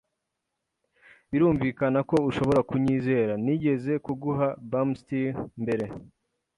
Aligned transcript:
Birumvikana 1.29 1.99
ko 2.09 2.15
ushobora 2.29 2.61
kunyizera. 2.69 3.33
Nigeze 3.45 3.93
kuguha 4.05 4.47
bum 4.69 4.89
steer 4.99 5.35
mbere? 5.61 5.85